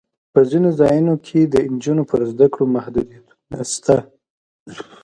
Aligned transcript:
په 0.33 0.41
ځینو 0.49 0.69
ځایونو 0.79 1.15
کې 1.25 1.39
د 1.43 1.55
نجونو 1.73 2.03
پر 2.09 2.21
زده 2.31 2.47
کړو 2.53 2.65
محدودیتونه 2.75 3.59
شته. 3.71 3.97